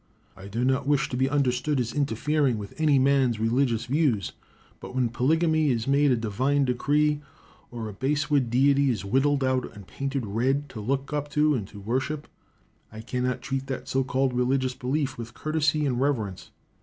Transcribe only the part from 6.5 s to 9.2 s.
decree, or a basswood deity is